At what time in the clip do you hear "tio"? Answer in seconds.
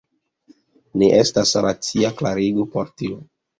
2.99-3.25